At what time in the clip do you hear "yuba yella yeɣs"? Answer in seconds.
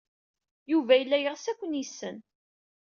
0.71-1.45